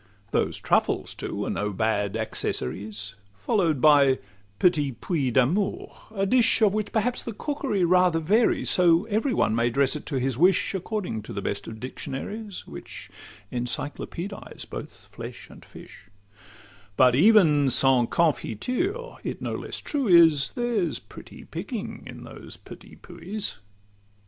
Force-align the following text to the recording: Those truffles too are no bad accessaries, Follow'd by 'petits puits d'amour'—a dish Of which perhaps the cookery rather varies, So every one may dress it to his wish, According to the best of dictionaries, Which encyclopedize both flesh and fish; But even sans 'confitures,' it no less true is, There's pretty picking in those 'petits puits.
Those 0.31 0.59
truffles 0.59 1.13
too 1.13 1.45
are 1.45 1.49
no 1.51 1.71
bad 1.71 2.17
accessaries, 2.17 3.13
Follow'd 3.37 3.79
by 3.79 4.17
'petits 4.57 4.97
puits 4.99 5.31
d'amour'—a 5.31 6.25
dish 6.25 6.63
Of 6.63 6.73
which 6.73 6.91
perhaps 6.91 7.21
the 7.21 7.33
cookery 7.33 7.85
rather 7.85 8.17
varies, 8.17 8.71
So 8.71 9.03
every 9.11 9.35
one 9.35 9.53
may 9.53 9.69
dress 9.69 9.95
it 9.95 10.07
to 10.07 10.15
his 10.19 10.39
wish, 10.39 10.73
According 10.73 11.21
to 11.21 11.33
the 11.33 11.41
best 11.43 11.67
of 11.67 11.79
dictionaries, 11.79 12.65
Which 12.65 13.11
encyclopedize 13.51 14.65
both 14.65 15.05
flesh 15.11 15.51
and 15.51 15.63
fish; 15.63 16.09
But 16.97 17.13
even 17.13 17.69
sans 17.69 18.07
'confitures,' 18.09 19.19
it 19.23 19.39
no 19.39 19.53
less 19.53 19.77
true 19.79 20.07
is, 20.07 20.53
There's 20.53 20.97
pretty 20.97 21.43
picking 21.43 22.01
in 22.07 22.23
those 22.23 22.57
'petits 22.57 22.97
puits. 23.03 23.59